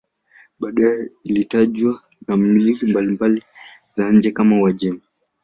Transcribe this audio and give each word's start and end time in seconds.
Baadaye 0.59 1.09
ilitawaliwa 1.23 2.01
na 2.27 2.37
milki 2.37 2.85
mbalimbali 2.85 3.43
za 3.93 4.11
nje 4.11 4.31
kama 4.31 4.61
Uajemi. 4.61 5.01